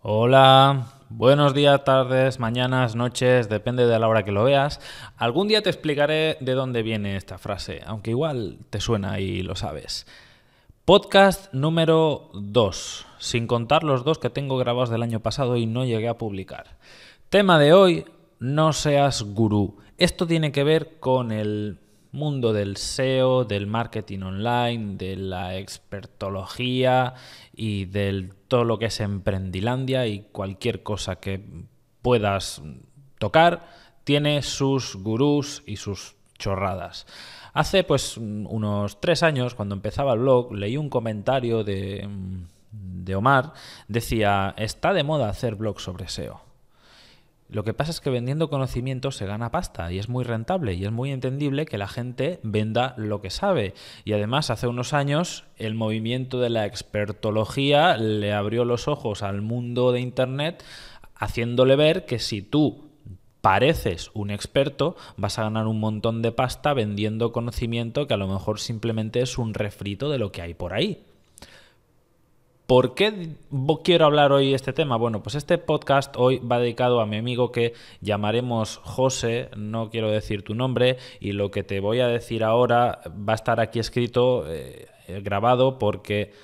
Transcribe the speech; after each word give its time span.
Hola, 0.00 0.92
buenos 1.08 1.54
días, 1.54 1.82
tardes, 1.82 2.38
mañanas, 2.38 2.94
noches, 2.94 3.48
depende 3.48 3.84
de 3.84 3.98
la 3.98 4.06
hora 4.06 4.24
que 4.24 4.30
lo 4.30 4.44
veas. 4.44 4.80
Algún 5.16 5.48
día 5.48 5.60
te 5.60 5.70
explicaré 5.70 6.36
de 6.40 6.52
dónde 6.52 6.84
viene 6.84 7.16
esta 7.16 7.36
frase, 7.36 7.80
aunque 7.84 8.10
igual 8.10 8.58
te 8.70 8.80
suena 8.80 9.18
y 9.18 9.42
lo 9.42 9.56
sabes. 9.56 10.06
Podcast 10.84 11.52
número 11.52 12.30
2, 12.34 13.06
sin 13.18 13.48
contar 13.48 13.82
los 13.82 14.04
dos 14.04 14.20
que 14.20 14.30
tengo 14.30 14.56
grabados 14.56 14.88
del 14.88 15.02
año 15.02 15.18
pasado 15.18 15.56
y 15.56 15.66
no 15.66 15.84
llegué 15.84 16.06
a 16.06 16.16
publicar. 16.16 16.78
Tema 17.28 17.58
de 17.58 17.72
hoy, 17.72 18.04
no 18.38 18.72
seas 18.72 19.24
gurú. 19.24 19.78
Esto 19.96 20.28
tiene 20.28 20.52
que 20.52 20.62
ver 20.62 21.00
con 21.00 21.32
el 21.32 21.80
mundo 22.12 22.52
del 22.52 22.76
SEO, 22.76 23.44
del 23.44 23.66
marketing 23.66 24.20
online, 24.20 24.96
de 24.96 25.16
la 25.16 25.56
expertología 25.56 27.14
y 27.54 27.84
del 27.86 28.34
todo 28.48 28.64
lo 28.64 28.78
que 28.78 28.86
es 28.86 29.00
emprendilandia 29.00 30.06
y 30.06 30.28
cualquier 30.32 30.82
cosa 30.82 31.16
que 31.16 31.44
puedas 32.02 32.62
tocar 33.18 33.68
tiene 34.04 34.42
sus 34.42 34.96
gurús 34.96 35.62
y 35.66 35.76
sus 35.76 36.16
chorradas. 36.38 37.06
Hace 37.52 37.84
pues 37.84 38.16
unos 38.16 39.00
tres 39.00 39.22
años, 39.22 39.54
cuando 39.54 39.74
empezaba 39.74 40.14
el 40.14 40.20
blog, 40.20 40.54
leí 40.54 40.76
un 40.76 40.88
comentario 40.88 41.64
de, 41.64 42.08
de 42.70 43.14
Omar, 43.14 43.52
decía, 43.88 44.54
está 44.56 44.92
de 44.92 45.02
moda 45.02 45.28
hacer 45.28 45.56
blogs 45.56 45.82
sobre 45.82 46.08
SEO. 46.08 46.47
Lo 47.50 47.64
que 47.64 47.72
pasa 47.72 47.90
es 47.90 48.00
que 48.00 48.10
vendiendo 48.10 48.50
conocimiento 48.50 49.10
se 49.10 49.24
gana 49.24 49.50
pasta 49.50 49.90
y 49.90 49.98
es 49.98 50.10
muy 50.10 50.22
rentable 50.22 50.74
y 50.74 50.84
es 50.84 50.92
muy 50.92 51.12
entendible 51.12 51.64
que 51.64 51.78
la 51.78 51.88
gente 51.88 52.40
venda 52.42 52.94
lo 52.98 53.22
que 53.22 53.30
sabe. 53.30 53.72
Y 54.04 54.12
además 54.12 54.50
hace 54.50 54.66
unos 54.66 54.92
años 54.92 55.44
el 55.56 55.74
movimiento 55.74 56.40
de 56.40 56.50
la 56.50 56.66
expertología 56.66 57.96
le 57.96 58.34
abrió 58.34 58.66
los 58.66 58.86
ojos 58.86 59.22
al 59.22 59.40
mundo 59.40 59.92
de 59.92 60.00
Internet 60.00 60.62
haciéndole 61.14 61.74
ver 61.76 62.04
que 62.04 62.18
si 62.18 62.42
tú 62.42 62.90
pareces 63.40 64.10
un 64.12 64.30
experto, 64.30 64.96
vas 65.16 65.38
a 65.38 65.44
ganar 65.44 65.66
un 65.68 65.80
montón 65.80 66.20
de 66.20 66.32
pasta 66.32 66.74
vendiendo 66.74 67.32
conocimiento 67.32 68.06
que 68.06 68.14
a 68.14 68.18
lo 68.18 68.28
mejor 68.28 68.60
simplemente 68.60 69.22
es 69.22 69.38
un 69.38 69.54
refrito 69.54 70.10
de 70.10 70.18
lo 70.18 70.32
que 70.32 70.42
hay 70.42 70.52
por 70.52 70.74
ahí. 70.74 71.07
¿Por 72.68 72.94
qué 72.94 73.30
quiero 73.82 74.04
hablar 74.04 74.30
hoy 74.30 74.52
este 74.52 74.74
tema? 74.74 74.98
Bueno, 74.98 75.22
pues 75.22 75.36
este 75.36 75.56
podcast 75.56 76.14
hoy 76.18 76.38
va 76.40 76.58
dedicado 76.58 77.00
a 77.00 77.06
mi 77.06 77.16
amigo 77.16 77.50
que 77.50 77.72
llamaremos 78.02 78.76
José, 78.84 79.48
no 79.56 79.88
quiero 79.88 80.10
decir 80.10 80.42
tu 80.42 80.54
nombre, 80.54 80.98
y 81.18 81.32
lo 81.32 81.50
que 81.50 81.62
te 81.62 81.80
voy 81.80 82.00
a 82.00 82.08
decir 82.08 82.44
ahora 82.44 83.00
va 83.06 83.32
a 83.32 83.36
estar 83.36 83.58
aquí 83.58 83.78
escrito, 83.78 84.44
eh, 84.46 84.86
grabado, 85.22 85.78
porque 85.78 86.34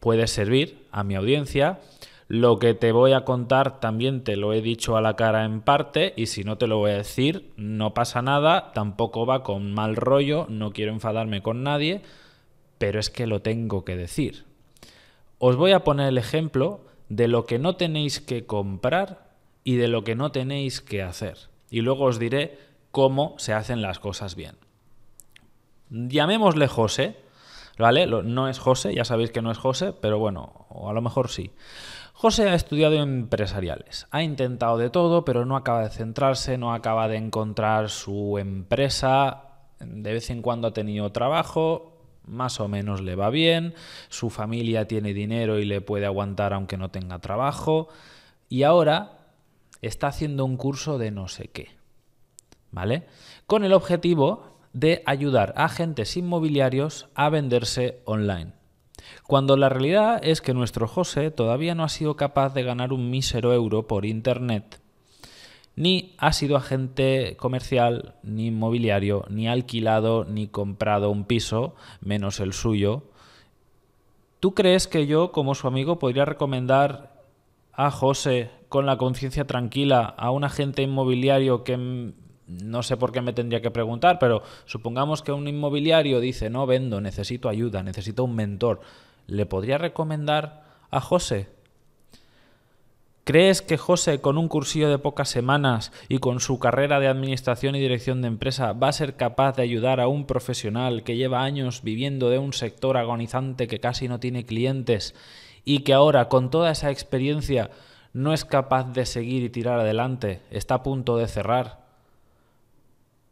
puede 0.00 0.26
servir 0.26 0.84
a 0.90 1.04
mi 1.04 1.14
audiencia. 1.14 1.78
Lo 2.26 2.58
que 2.58 2.74
te 2.74 2.90
voy 2.90 3.12
a 3.12 3.24
contar 3.24 3.78
también 3.78 4.24
te 4.24 4.34
lo 4.34 4.52
he 4.52 4.60
dicho 4.60 4.96
a 4.96 5.00
la 5.00 5.14
cara 5.14 5.44
en 5.44 5.60
parte 5.60 6.12
y 6.16 6.26
si 6.26 6.42
no 6.42 6.58
te 6.58 6.66
lo 6.66 6.78
voy 6.78 6.90
a 6.90 6.96
decir, 6.96 7.52
no 7.56 7.94
pasa 7.94 8.20
nada, 8.20 8.72
tampoco 8.72 9.26
va 9.26 9.44
con 9.44 9.72
mal 9.72 9.94
rollo, 9.94 10.46
no 10.48 10.72
quiero 10.72 10.90
enfadarme 10.90 11.40
con 11.40 11.62
nadie, 11.62 12.02
pero 12.78 12.98
es 12.98 13.10
que 13.10 13.28
lo 13.28 13.42
tengo 13.42 13.84
que 13.84 13.94
decir. 13.94 14.45
Os 15.38 15.56
voy 15.56 15.72
a 15.72 15.84
poner 15.84 16.08
el 16.08 16.18
ejemplo 16.18 16.80
de 17.08 17.28
lo 17.28 17.44
que 17.44 17.58
no 17.58 17.76
tenéis 17.76 18.20
que 18.20 18.46
comprar 18.46 19.30
y 19.64 19.76
de 19.76 19.88
lo 19.88 20.04
que 20.04 20.14
no 20.14 20.32
tenéis 20.32 20.80
que 20.80 21.02
hacer. 21.02 21.36
Y 21.70 21.80
luego 21.80 22.04
os 22.04 22.18
diré 22.18 22.58
cómo 22.90 23.34
se 23.38 23.52
hacen 23.52 23.82
las 23.82 23.98
cosas 23.98 24.34
bien. 24.34 24.56
Llamémosle 25.90 26.68
José, 26.68 27.16
¿vale? 27.78 28.06
No 28.06 28.48
es 28.48 28.58
José, 28.58 28.94
ya 28.94 29.04
sabéis 29.04 29.30
que 29.30 29.42
no 29.42 29.50
es 29.50 29.58
José, 29.58 29.92
pero 29.92 30.18
bueno, 30.18 30.66
o 30.68 30.88
a 30.88 30.92
lo 30.92 31.02
mejor 31.02 31.28
sí. 31.28 31.50
José 32.12 32.48
ha 32.48 32.54
estudiado 32.54 32.94
empresariales, 32.94 34.06
ha 34.10 34.22
intentado 34.22 34.78
de 34.78 34.88
todo, 34.88 35.26
pero 35.26 35.44
no 35.44 35.54
acaba 35.54 35.82
de 35.82 35.90
centrarse, 35.90 36.56
no 36.56 36.72
acaba 36.72 37.08
de 37.08 37.16
encontrar 37.16 37.90
su 37.90 38.38
empresa, 38.38 39.42
de 39.80 40.12
vez 40.14 40.30
en 40.30 40.40
cuando 40.40 40.68
ha 40.68 40.72
tenido 40.72 41.12
trabajo, 41.12 41.95
más 42.26 42.60
o 42.60 42.68
menos 42.68 43.00
le 43.00 43.14
va 43.14 43.30
bien, 43.30 43.74
su 44.08 44.30
familia 44.30 44.86
tiene 44.88 45.14
dinero 45.14 45.58
y 45.58 45.64
le 45.64 45.80
puede 45.80 46.06
aguantar 46.06 46.52
aunque 46.52 46.76
no 46.76 46.90
tenga 46.90 47.18
trabajo, 47.18 47.88
y 48.48 48.62
ahora 48.62 49.18
está 49.82 50.08
haciendo 50.08 50.44
un 50.44 50.56
curso 50.56 50.98
de 50.98 51.10
no 51.10 51.28
sé 51.28 51.48
qué, 51.48 51.70
¿vale? 52.70 53.06
Con 53.46 53.64
el 53.64 53.72
objetivo 53.72 54.58
de 54.72 55.02
ayudar 55.06 55.54
a 55.56 55.64
agentes 55.64 56.16
inmobiliarios 56.16 57.08
a 57.14 57.30
venderse 57.30 58.00
online. 58.04 58.52
Cuando 59.26 59.56
la 59.56 59.68
realidad 59.68 60.20
es 60.22 60.40
que 60.40 60.54
nuestro 60.54 60.88
José 60.88 61.30
todavía 61.30 61.74
no 61.74 61.84
ha 61.84 61.88
sido 61.88 62.16
capaz 62.16 62.54
de 62.54 62.62
ganar 62.62 62.92
un 62.92 63.10
mísero 63.10 63.52
euro 63.52 63.86
por 63.86 64.04
Internet 64.04 64.80
ni 65.76 66.14
ha 66.18 66.32
sido 66.32 66.56
agente 66.56 67.36
comercial, 67.36 68.14
ni 68.22 68.46
inmobiliario, 68.46 69.26
ni 69.28 69.46
alquilado, 69.46 70.24
ni 70.24 70.48
comprado 70.48 71.10
un 71.10 71.24
piso, 71.24 71.74
menos 72.00 72.40
el 72.40 72.54
suyo. 72.54 73.04
¿Tú 74.40 74.54
crees 74.54 74.88
que 74.88 75.06
yo, 75.06 75.32
como 75.32 75.54
su 75.54 75.68
amigo, 75.68 75.98
podría 75.98 76.24
recomendar 76.24 77.22
a 77.72 77.90
José 77.90 78.50
con 78.68 78.86
la 78.86 78.96
conciencia 78.96 79.46
tranquila 79.46 80.02
a 80.02 80.30
un 80.30 80.44
agente 80.44 80.82
inmobiliario 80.82 81.62
que 81.62 82.14
no 82.46 82.82
sé 82.82 82.96
por 82.96 83.12
qué 83.12 83.20
me 83.20 83.32
tendría 83.32 83.60
que 83.60 83.70
preguntar, 83.70 84.18
pero 84.18 84.42
supongamos 84.64 85.22
que 85.22 85.32
un 85.32 85.48
inmobiliario 85.48 86.20
dice, 86.20 86.48
no 86.48 86.66
vendo, 86.66 87.00
necesito 87.00 87.48
ayuda, 87.48 87.82
necesito 87.82 88.24
un 88.24 88.34
mentor. 88.34 88.80
¿Le 89.26 89.46
podría 89.46 89.78
recomendar 89.78 90.64
a 90.90 91.00
José? 91.00 91.48
¿Crees 93.26 93.60
que 93.60 93.76
José, 93.76 94.20
con 94.20 94.38
un 94.38 94.46
cursillo 94.46 94.88
de 94.88 95.00
pocas 95.00 95.28
semanas 95.28 95.90
y 96.08 96.18
con 96.18 96.38
su 96.38 96.60
carrera 96.60 97.00
de 97.00 97.08
administración 97.08 97.74
y 97.74 97.80
dirección 97.80 98.22
de 98.22 98.28
empresa, 98.28 98.72
va 98.72 98.86
a 98.86 98.92
ser 98.92 99.16
capaz 99.16 99.56
de 99.56 99.64
ayudar 99.64 99.98
a 99.98 100.06
un 100.06 100.26
profesional 100.26 101.02
que 101.02 101.16
lleva 101.16 101.42
años 101.42 101.82
viviendo 101.82 102.30
de 102.30 102.38
un 102.38 102.52
sector 102.52 102.96
agonizante 102.96 103.66
que 103.66 103.80
casi 103.80 104.06
no 104.06 104.20
tiene 104.20 104.46
clientes 104.46 105.16
y 105.64 105.80
que 105.80 105.92
ahora, 105.92 106.28
con 106.28 106.52
toda 106.52 106.70
esa 106.70 106.92
experiencia, 106.92 107.70
no 108.12 108.32
es 108.32 108.44
capaz 108.44 108.92
de 108.92 109.04
seguir 109.04 109.42
y 109.42 109.50
tirar 109.50 109.80
adelante, 109.80 110.40
está 110.52 110.76
a 110.76 110.82
punto 110.84 111.16
de 111.16 111.26
cerrar? 111.26 111.84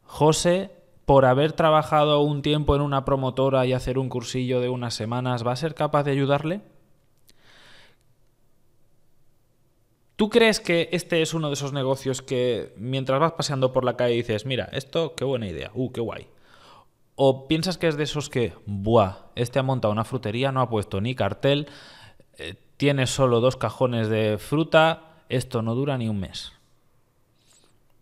José, 0.03 0.73
por 1.05 1.25
haber 1.25 1.53
trabajado 1.53 2.21
un 2.23 2.43
tiempo 2.43 2.75
en 2.75 2.83
una 2.83 3.05
promotora 3.05 3.65
y 3.65 3.73
hacer 3.73 4.01
un 4.01 4.09
cursillo 4.09 4.61
de 4.61 4.71
unas 4.71 4.95
semanas, 4.95 5.47
¿va 5.47 5.53
a 5.53 5.57
ser 5.57 5.77
capaz 5.77 6.03
de 6.03 6.11
ayudarle? 6.11 6.63
¿Tú 10.17 10.31
crees 10.31 10.61
que 10.61 10.89
este 10.93 11.23
es 11.23 11.35
uno 11.35 11.49
de 11.49 11.55
esos 11.55 11.73
negocios 11.73 12.23
que 12.23 12.73
mientras 12.77 13.19
vas 13.19 13.33
paseando 13.33 13.73
por 13.73 13.85
la 13.85 13.97
calle 13.97 14.15
dices, 14.15 14.47
mira, 14.47 14.69
esto 14.73 15.15
qué 15.17 15.25
buena 15.25 15.49
idea, 15.49 15.73
uh, 15.75 15.91
qué 15.91 16.01
guay? 16.01 16.29
¿O 17.17 17.49
piensas 17.49 17.79
que 17.79 17.89
es 17.89 17.97
de 17.97 18.05
esos 18.05 18.29
que, 18.29 18.53
buah, 18.67 19.27
este 19.35 19.59
ha 19.59 19.65
montado 19.65 19.93
una 19.93 20.05
frutería, 20.05 20.53
no 20.53 20.61
ha 20.61 20.69
puesto 20.71 21.01
ni 21.01 21.17
cartel, 21.17 21.69
eh, 22.39 22.55
tiene 22.77 23.07
solo 23.07 23.41
dos 23.41 23.57
cajones 23.57 24.09
de 24.09 24.39
fruta, 24.39 25.23
esto 25.29 25.63
no 25.63 25.75
dura 25.75 25.99
ni 25.99 26.09
un 26.09 26.21
mes? 26.21 26.53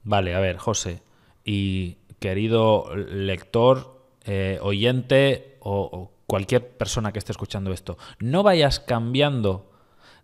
Vale, 0.05 0.35
a 0.35 0.41
ver, 0.41 0.59
José, 0.59 1.03
y 1.45 1.97
querido 2.21 2.95
lector, 2.95 4.03
eh, 4.25 4.59
oyente 4.61 5.57
o 5.61 6.11
cualquier 6.27 6.77
persona 6.77 7.13
que 7.13 7.19
esté 7.19 7.33
escuchando 7.33 7.73
esto, 7.73 7.97
no 8.19 8.43
vayas 8.43 8.81
cambiando 8.81 9.72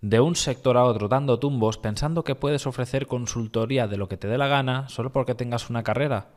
de 0.01 0.21
un 0.21 0.37
sector 0.37 0.77
a 0.77 0.85
otro 0.85 1.09
dando 1.09 1.39
tumbos 1.39 1.79
pensando 1.79 2.25
que 2.25 2.35
puedes 2.35 2.67
ofrecer 2.67 3.07
consultoría 3.07 3.89
de 3.89 3.97
lo 3.97 4.09
que 4.09 4.17
te 4.17 4.29
dé 4.29 4.39
la 4.39 4.47
gana 4.47 4.89
solo 4.89 5.13
porque 5.13 5.35
tengas 5.35 5.71
una 5.71 5.83
carrera. 5.83 6.29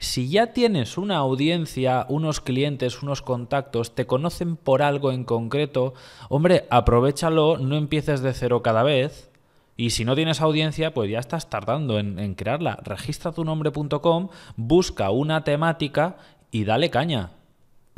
Si 0.00 0.28
ya 0.28 0.52
tienes 0.52 0.96
una 0.96 1.16
audiencia, 1.16 2.06
unos 2.08 2.40
clientes, 2.40 3.02
unos 3.02 3.22
contactos, 3.22 3.94
te 3.94 4.06
conocen 4.06 4.56
por 4.56 4.82
algo 4.82 5.10
en 5.10 5.24
concreto, 5.24 5.94
hombre, 6.28 6.66
aprovechalo, 6.70 7.58
no 7.58 7.76
empieces 7.76 8.20
de 8.20 8.32
cero 8.32 8.62
cada 8.62 8.84
vez. 8.84 9.30
Y 9.76 9.90
si 9.90 10.04
no 10.04 10.14
tienes 10.14 10.40
audiencia, 10.40 10.92
pues 10.92 11.10
ya 11.10 11.18
estás 11.18 11.50
tardando 11.50 11.98
en, 11.98 12.34
crearla. 12.34 12.78
Registra 12.82 13.32
tu 13.32 13.44
nombre.com, 13.44 14.28
busca 14.56 15.10
una 15.10 15.44
temática 15.44 16.16
y 16.50 16.64
dale 16.64 16.90
caña 16.90 17.37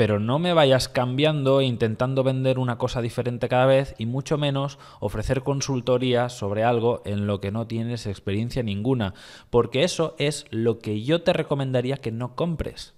pero 0.00 0.18
no 0.18 0.38
me 0.38 0.54
vayas 0.54 0.88
cambiando 0.88 1.60
e 1.60 1.66
intentando 1.66 2.24
vender 2.24 2.58
una 2.58 2.78
cosa 2.78 3.02
diferente 3.02 3.50
cada 3.50 3.66
vez 3.66 3.94
y 3.98 4.06
mucho 4.06 4.38
menos 4.38 4.78
ofrecer 4.98 5.42
consultoría 5.42 6.30
sobre 6.30 6.64
algo 6.64 7.02
en 7.04 7.26
lo 7.26 7.38
que 7.42 7.50
no 7.50 7.66
tienes 7.66 8.06
experiencia 8.06 8.62
ninguna, 8.62 9.12
porque 9.50 9.84
eso 9.84 10.14
es 10.18 10.46
lo 10.48 10.78
que 10.78 11.02
yo 11.02 11.20
te 11.20 11.34
recomendaría 11.34 11.98
que 11.98 12.12
no 12.12 12.34
compres. 12.34 12.94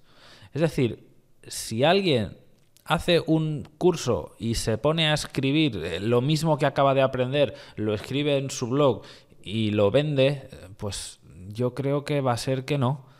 Es 0.53 0.61
decir, 0.61 1.09
si 1.45 1.83
alguien 1.83 2.37
hace 2.85 3.19
un 3.27 3.69
curso 3.79 4.37
y 4.39 4.55
se 4.55 4.79
pone 4.79 5.09
a 5.09 5.15
escribir 5.15 5.79
eh, 5.85 5.99
lo 5.99 6.21
mismo 6.21 6.57
que 6.57 6.67
acaba 6.67 6.95
de 6.95 7.03
aprender, 7.03 7.55
lo 7.75 7.95
escribe 7.95 8.37
en 8.37 8.49
su 8.49 8.69
blog 8.69 9.03
y 9.43 9.73
lo 9.73 9.91
vende, 9.91 10.49
pues 10.77 11.19
yo 11.49 11.75
creo 11.75 12.05
que 12.05 12.21
va 12.21 12.31
a 12.31 12.37
ser 12.37 12.65
que 12.65 12.79
no. 12.79 13.11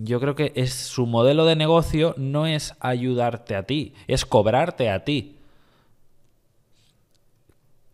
Yo 0.00 0.20
creo 0.20 0.36
que 0.36 0.52
es 0.54 0.72
su 0.74 1.06
modelo 1.06 1.44
de 1.44 1.56
negocio 1.56 2.14
no 2.16 2.46
es 2.46 2.74
ayudarte 2.78 3.56
a 3.56 3.64
ti, 3.64 3.94
es 4.06 4.24
cobrarte 4.24 4.90
a 4.90 5.04
ti. 5.04 5.38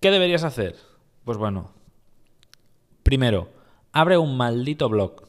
¿Qué 0.00 0.10
deberías 0.10 0.44
hacer? 0.44 0.76
Pues 1.24 1.38
bueno, 1.38 1.70
primero, 3.02 3.48
abre 3.90 4.18
un 4.18 4.36
maldito 4.36 4.90
blog. 4.90 5.28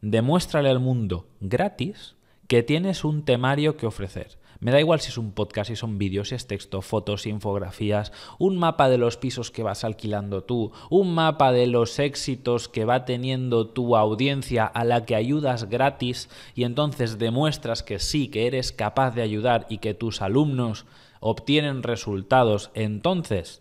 Demuéstrale 0.00 0.70
al 0.70 0.80
mundo 0.80 1.26
gratis 1.40 2.14
que 2.48 2.62
tienes 2.62 3.04
un 3.04 3.26
temario 3.26 3.76
que 3.76 3.84
ofrecer. 3.84 4.38
Me 4.64 4.72
da 4.72 4.80
igual 4.80 4.98
si 4.98 5.10
es 5.10 5.18
un 5.18 5.32
podcast, 5.32 5.68
si 5.68 5.76
son 5.76 5.98
vídeos, 5.98 6.30
si 6.30 6.36
es 6.36 6.46
texto, 6.46 6.80
fotos, 6.80 7.26
infografías, 7.26 8.12
un 8.38 8.56
mapa 8.56 8.88
de 8.88 8.96
los 8.96 9.18
pisos 9.18 9.50
que 9.50 9.62
vas 9.62 9.84
alquilando 9.84 10.42
tú, 10.42 10.72
un 10.88 11.14
mapa 11.14 11.52
de 11.52 11.66
los 11.66 11.98
éxitos 11.98 12.70
que 12.70 12.86
va 12.86 13.04
teniendo 13.04 13.68
tu 13.68 13.94
audiencia 13.94 14.64
a 14.64 14.86
la 14.86 15.04
que 15.04 15.16
ayudas 15.16 15.68
gratis 15.68 16.30
y 16.54 16.64
entonces 16.64 17.18
demuestras 17.18 17.82
que 17.82 17.98
sí, 17.98 18.28
que 18.28 18.46
eres 18.46 18.72
capaz 18.72 19.10
de 19.10 19.20
ayudar 19.20 19.66
y 19.68 19.78
que 19.78 19.92
tus 19.92 20.22
alumnos 20.22 20.86
obtienen 21.20 21.82
resultados, 21.82 22.70
entonces 22.72 23.60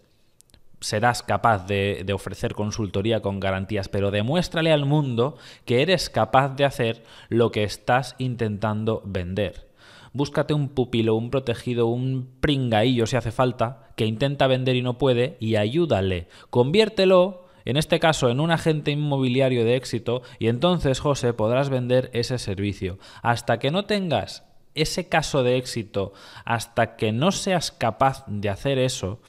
serás 0.80 1.22
capaz 1.22 1.68
de, 1.68 2.06
ofrecer 2.14 2.56
consultoría 2.56 3.22
con 3.22 3.42
garantías, 3.42 3.90
pero 3.90 4.10
demuéstrale 4.10 4.72
al 4.72 4.86
mundo 4.86 5.36
que 5.66 5.82
eres 5.82 6.10
capaz 6.10 6.56
de 6.56 6.64
hacer 6.64 7.04
lo 7.28 7.52
que 7.52 7.66
estás 7.66 8.16
intentando 8.20 9.02
vender 9.04 9.73
búscate 10.14 10.54
un 10.54 10.70
pupilo, 10.70 11.16
un 11.16 11.30
protegido, 11.30 11.88
un 11.88 12.30
pringaillo 12.40 13.06
si 13.06 13.16
hace 13.16 13.32
falta, 13.32 13.92
que 13.96 14.06
intenta 14.06 14.48
vender 14.48 14.76
y 14.76 14.82
no 14.82 14.98
puede, 14.98 15.38
y 15.40 15.56
ayúdale. 15.56 16.28
Conviértelo, 16.50 17.46
en 17.66 17.78
este 17.78 18.00
caso, 18.00 18.30
en 18.30 18.40
un 18.40 18.52
agente 18.52 18.92
inmobiliario 18.92 19.66
de 19.66 19.76
éxito, 19.76 20.22
y 20.40 20.48
entonces, 20.48 21.00
José, 21.00 21.34
podrás 21.34 21.70
vender 21.70 22.10
ese 22.14 22.38
servicio. 22.38 23.00
Hasta 23.22 23.60
que 23.60 23.72
no 23.72 23.86
tengas 23.86 24.44
ese 24.76 25.08
caso 25.08 25.44
de 25.44 25.58
éxito, 25.58 26.14
hasta 26.46 26.96
que 26.96 27.12
no 27.12 27.32
seas 27.32 27.72
capaz 27.72 28.24
de 28.28 28.50
hacer 28.50 28.80
eso, 28.80 29.20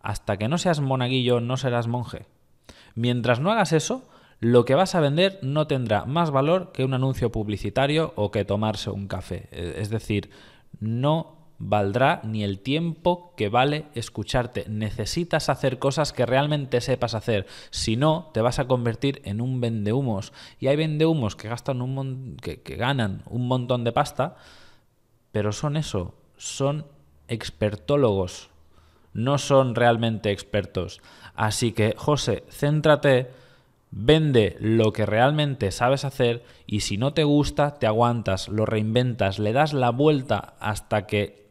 hasta 0.00 0.36
que 0.36 0.48
no 0.48 0.58
seas 0.58 0.80
monaguillo, 0.80 1.40
no 1.40 1.56
serás 1.56 1.88
monje. 1.88 2.26
Mientras 2.94 3.40
no 3.40 3.50
hagas 3.50 3.72
eso, 3.72 4.08
lo 4.40 4.64
que 4.64 4.74
vas 4.74 4.94
a 4.94 5.00
vender 5.00 5.38
no 5.42 5.66
tendrá 5.66 6.04
más 6.04 6.30
valor 6.30 6.72
que 6.72 6.84
un 6.84 6.94
anuncio 6.94 7.32
publicitario 7.32 8.12
o 8.16 8.30
que 8.30 8.44
tomarse 8.44 8.90
un 8.90 9.08
café. 9.08 9.48
E, 9.50 9.80
es 9.80 9.90
decir, 9.90 10.30
no 10.78 11.36
valdrá 11.58 12.20
ni 12.22 12.44
el 12.44 12.60
tiempo 12.60 13.32
que 13.36 13.48
vale 13.48 13.86
escucharte. 13.94 14.66
Necesitas 14.68 15.48
hacer 15.48 15.78
cosas 15.78 16.12
que 16.12 16.26
realmente 16.26 16.80
sepas 16.80 17.14
hacer. 17.14 17.46
Si 17.70 17.96
no, 17.96 18.30
te 18.34 18.42
vas 18.42 18.58
a 18.58 18.66
convertir 18.66 19.22
en 19.24 19.40
un 19.40 19.60
vendehumos. 19.60 20.32
Y 20.60 20.66
hay 20.66 20.76
vendehumos 20.76 21.34
que 21.34 21.48
gastan 21.48 21.80
un 21.80 22.36
que, 22.42 22.60
que 22.60 22.76
ganan 22.76 23.22
un 23.26 23.48
montón 23.48 23.84
de 23.84 23.92
pasta, 23.92 24.36
pero 25.32 25.52
son 25.52 25.76
eso, 25.76 26.14
son 26.36 26.86
expertólogos. 27.28 28.50
No 29.14 29.38
son 29.38 29.74
realmente 29.74 30.30
expertos. 30.30 31.00
Así 31.34 31.72
que, 31.72 31.94
José, 31.96 32.44
céntrate 32.50 33.30
Vende 33.98 34.58
lo 34.60 34.92
que 34.92 35.06
realmente 35.06 35.70
sabes 35.70 36.04
hacer 36.04 36.44
y 36.66 36.80
si 36.80 36.98
no 36.98 37.14
te 37.14 37.24
gusta, 37.24 37.78
te 37.78 37.86
aguantas, 37.86 38.48
lo 38.48 38.66
reinventas, 38.66 39.38
le 39.38 39.54
das 39.54 39.72
la 39.72 39.88
vuelta 39.88 40.52
hasta 40.60 41.06
que 41.06 41.46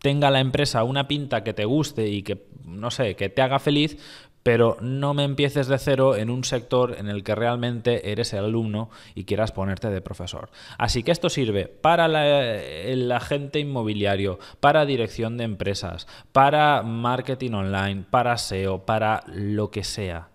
tenga 0.00 0.32
la 0.32 0.40
empresa 0.40 0.82
una 0.82 1.06
pinta 1.06 1.44
que 1.44 1.54
te 1.54 1.64
guste 1.64 2.08
y 2.08 2.24
que, 2.24 2.46
no 2.64 2.90
sé, 2.90 3.14
que 3.14 3.28
te 3.28 3.42
haga 3.42 3.60
feliz, 3.60 3.96
pero 4.42 4.76
no 4.80 5.14
me 5.14 5.22
empieces 5.22 5.68
de 5.68 5.78
cero 5.78 6.16
en 6.16 6.30
un 6.30 6.42
sector 6.42 6.96
en 6.98 7.08
el 7.08 7.22
que 7.22 7.36
realmente 7.36 8.10
eres 8.10 8.32
el 8.32 8.44
alumno 8.44 8.90
y 9.14 9.22
quieras 9.22 9.52
ponerte 9.52 9.88
de 9.88 10.00
profesor. 10.00 10.50
Así 10.78 11.04
que 11.04 11.12
esto 11.12 11.30
sirve 11.30 11.68
para 11.68 12.06
el 12.06 13.12
agente 13.12 13.60
inmobiliario, 13.60 14.40
para 14.58 14.84
dirección 14.84 15.36
de 15.36 15.44
empresas, 15.44 16.08
para 16.32 16.82
marketing 16.82 17.52
online, 17.52 18.04
para 18.10 18.36
SEO, 18.36 18.84
para 18.84 19.22
lo 19.28 19.70
que 19.70 19.84
sea. 19.84 20.31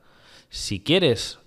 Si 0.50 0.80
quieres 0.80 1.40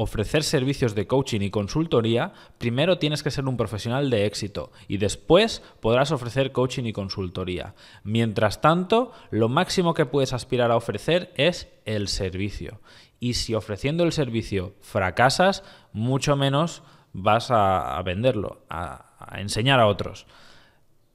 ofrecer 0.00 0.44
servicios 0.44 0.94
de 0.94 1.08
coaching 1.08 1.40
y 1.40 1.50
consultoría, 1.50 2.32
primero 2.58 2.98
tienes 2.98 3.24
que 3.24 3.32
ser 3.32 3.46
un 3.46 3.56
profesional 3.56 4.10
de 4.10 4.26
éxito 4.26 4.70
y 4.86 4.98
después 4.98 5.60
podrás 5.80 6.12
ofrecer 6.12 6.52
coaching 6.52 6.84
y 6.84 6.92
consultoría. 6.92 7.74
Mientras 8.04 8.60
tanto, 8.60 9.10
lo 9.30 9.48
máximo 9.48 9.94
que 9.94 10.06
puedes 10.06 10.32
aspirar 10.32 10.70
a 10.70 10.76
ofrecer 10.76 11.32
es 11.34 11.66
el 11.84 12.06
servicio. 12.06 12.80
Y 13.18 13.34
si 13.34 13.54
ofreciendo 13.54 14.04
el 14.04 14.12
servicio 14.12 14.74
fracasas, 14.82 15.64
mucho 15.92 16.36
menos 16.36 16.84
vas 17.12 17.50
a, 17.50 18.00
venderlo, 18.04 18.62
a, 18.70 19.34
enseñar 19.36 19.80
a 19.80 19.88
otros. 19.88 20.26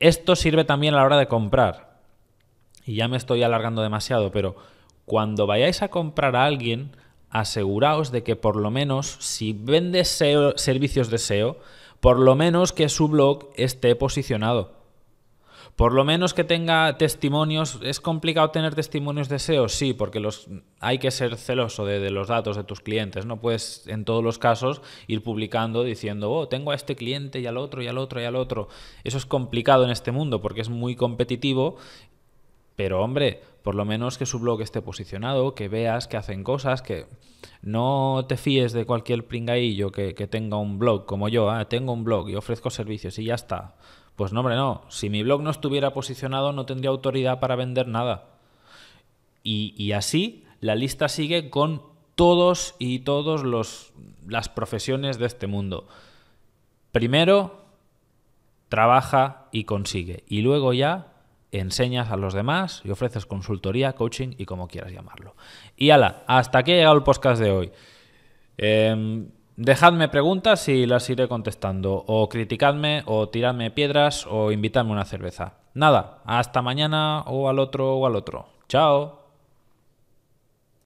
Esto 0.01 0.35
sirve 0.35 0.65
también 0.65 0.93
a 0.93 0.97
la 0.97 1.05
hora 1.05 1.17
de 1.17 1.27
comprar. 1.27 2.01
Y 2.85 2.95
ya 2.95 3.07
me 3.07 3.15
estoy 3.15 3.43
alargando 3.43 3.81
demasiado, 3.81 4.29
pero 4.31 4.57
cuando 5.05 5.47
vayáis 5.47 5.81
a 5.81 5.87
comprar 5.87 6.35
a 6.35 6.43
alguien, 6.43 6.91
aseguraos 7.33 8.11
de 8.11 8.23
que 8.23 8.35
por 8.35 8.55
lo 8.55 8.71
menos, 8.71 9.17
si 9.19 9.53
vendes 9.53 10.07
servicios 10.07 11.09
de 11.09 11.17
SEO, 11.17 11.57
por 11.99 12.19
lo 12.19 12.35
menos 12.35 12.71
que 12.71 12.87
su 12.89 13.07
blog 13.07 13.49
esté 13.55 13.95
posicionado. 13.95 14.83
Por 15.75 15.93
lo 15.93 16.03
menos 16.03 16.35
que 16.35 16.43
tenga 16.43 16.95
testimonios. 16.99 17.79
¿Es 17.81 17.99
complicado 17.99 18.51
tener 18.51 18.75
testimonios 18.75 19.27
de 19.27 19.39
SEO? 19.39 19.67
Sí, 19.67 19.95
porque 19.95 20.19
los, 20.19 20.47
hay 20.79 20.99
que 20.99 21.09
ser 21.09 21.35
celoso 21.37 21.83
de, 21.83 22.11
los 22.11 22.27
datos 22.27 22.55
de 22.55 22.63
tus 22.63 22.79
clientes. 22.79 23.25
No 23.25 23.39
puedes 23.39 23.87
en 23.87 24.05
todos 24.05 24.23
los 24.23 24.37
casos 24.37 24.83
ir 25.07 25.23
publicando 25.23 25.83
diciendo, 25.83 26.31
oh, 26.31 26.47
tengo 26.47 26.69
a 26.69 26.75
este 26.75 26.95
cliente 26.95 27.39
y 27.39 27.47
al 27.47 27.57
otro 27.57 27.81
y 27.81 27.87
al 27.87 27.97
otro 27.97 28.21
y 28.21 28.25
al 28.25 28.35
otro. 28.35 28.67
Eso 29.03 29.17
es 29.17 29.25
complicado 29.25 29.83
en 29.83 29.89
este 29.89 30.11
mundo 30.11 30.39
porque 30.41 30.61
es 30.61 30.69
muy 30.69 30.95
competitivo 30.95 31.77
pero 32.75 33.03
hombre, 33.03 33.41
por 33.63 33.75
lo 33.75 33.85
menos 33.85 34.17
que 34.17 34.25
su 34.25 34.39
blog 34.39 34.61
esté 34.61 34.81
posicionado, 34.81 35.55
que 35.55 35.69
veas 35.69 36.07
que 36.07 36.17
hacen 36.17 36.43
cosas, 36.43 36.81
que 36.81 37.07
no 37.61 38.25
te 38.27 38.35
fíes 38.35 38.73
de 38.73 38.85
cualquier 38.85 39.25
pringaillo 39.25 39.91
que, 39.91 40.13
tenga 40.27 40.57
un 40.57 40.77
blog 40.77 41.05
como 41.05 41.29
yo, 41.29 41.57
¿eh? 41.57 41.65
tengo 41.65 41.93
un 41.93 42.03
blog 42.03 42.29
y 42.29 42.35
ofrezco 42.35 42.69
servicios 42.69 43.17
y 43.19 43.25
ya 43.25 43.35
está. 43.35 43.75
Pues 44.17 44.33
no, 44.33 44.41
hombre, 44.41 44.55
no. 44.55 44.81
Si 44.89 45.09
mi 45.09 45.23
blog 45.23 45.41
no 45.41 45.49
estuviera 45.49 45.93
posicionado 45.93 46.51
no 46.51 46.65
tendría 46.65 46.91
autoridad 46.91 47.39
para 47.39 47.55
vender 47.55 47.87
nada. 47.87 48.37
Y, 49.43 49.73
y 49.77 49.93
así 49.93 50.43
la 50.59 50.75
lista 50.75 51.07
sigue 51.07 51.49
con 51.49 51.81
todos 52.15 52.75
y 52.79 52.99
todos 52.99 53.43
los 53.43 53.93
las 54.27 54.49
profesiones 54.49 55.17
de 55.17 55.25
este 55.25 55.47
mundo. 55.47 55.87
Primero, 56.91 57.65
trabaja 58.69 59.47
y 59.51 59.63
consigue. 59.63 60.23
Y 60.27 60.41
luego 60.41 60.73
ya 60.73 61.12
enseñas 61.59 62.11
a 62.11 62.17
los 62.17 62.33
demás 62.33 62.81
y 62.83 62.91
ofreces 62.91 63.25
consultoría, 63.25 63.93
coaching 63.93 64.35
y 64.37 64.45
como 64.45 64.67
quieras 64.67 64.91
llamarlo. 64.91 65.35
Y 65.75 65.91
ala, 65.91 66.23
hasta 66.27 66.59
aquí 66.59 66.71
ha 66.71 66.75
llegado 66.75 66.95
el 66.95 67.03
podcast 67.03 67.41
de 67.41 67.51
hoy. 67.51 67.71
Em, 68.57 69.29
dejadme 69.55 70.09
preguntas 70.09 70.67
y 70.67 70.85
las 70.85 71.09
iré 71.09 71.27
contestando. 71.27 72.03
O 72.07 72.29
criticadme, 72.29 73.03
o 73.05 73.29
tiradme 73.29 73.71
piedras, 73.71 74.27
o 74.29 74.51
invitadme 74.51 74.91
una 74.91 75.05
cerveza. 75.05 75.53
Nada, 75.73 76.21
hasta 76.25 76.61
mañana 76.61 77.21
o 77.21 77.49
al 77.49 77.59
otro 77.59 77.95
o 77.95 78.05
al 78.05 78.15
otro. 78.15 78.47
Chao. 78.67 79.22